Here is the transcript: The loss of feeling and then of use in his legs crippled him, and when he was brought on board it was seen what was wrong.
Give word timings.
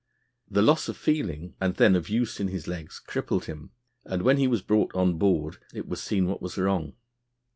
The 0.49 0.63
loss 0.63 0.89
of 0.89 0.97
feeling 0.97 1.53
and 1.61 1.75
then 1.75 1.95
of 1.95 2.09
use 2.09 2.39
in 2.39 2.47
his 2.47 2.67
legs 2.67 2.97
crippled 2.97 3.45
him, 3.45 3.69
and 4.03 4.23
when 4.23 4.37
he 4.37 4.47
was 4.47 4.63
brought 4.63 4.95
on 4.95 5.19
board 5.19 5.57
it 5.75 5.87
was 5.87 6.01
seen 6.01 6.25
what 6.25 6.41
was 6.41 6.57
wrong. 6.57 6.93